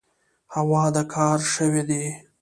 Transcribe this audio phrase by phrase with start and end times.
[0.53, 2.03] هو، دا کار شوی دی.